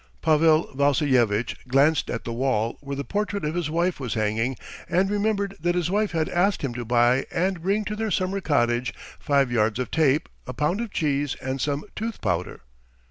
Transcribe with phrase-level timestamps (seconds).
[0.23, 4.57] Pavel Vassilyevitch glanced at the wall where the portrait of his wife was hanging
[4.89, 8.41] and remembered that his wife had asked him to buy and bring to their summer
[8.41, 12.61] cottage five yards of tape, a pound of cheese, and some tooth powder.